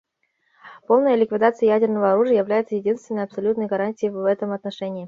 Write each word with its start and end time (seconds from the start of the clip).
Полная 0.87 1.13
ликвидация 1.15 1.67
ядерного 1.69 2.13
оружия 2.13 2.37
является 2.39 2.73
единственной 2.73 3.21
абсолютной 3.23 3.67
гарантией 3.67 4.09
в 4.09 4.25
этом 4.25 4.51
отношении. 4.51 4.99